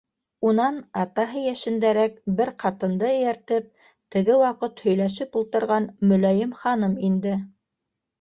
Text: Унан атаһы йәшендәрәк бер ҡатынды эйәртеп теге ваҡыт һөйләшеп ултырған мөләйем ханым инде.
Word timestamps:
Унан 0.51 0.77
атаһы 0.99 1.41
йәшендәрәк 1.49 2.15
бер 2.39 2.51
ҡатынды 2.63 3.07
эйәртеп 3.17 3.67
теге 4.15 4.37
ваҡыт 4.45 4.81
һөйләшеп 4.87 5.39
ултырған 5.43 5.87
мөләйем 6.13 6.57
ханым 6.63 6.97
инде. 7.11 7.37